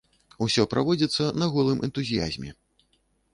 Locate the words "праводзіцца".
0.71-1.27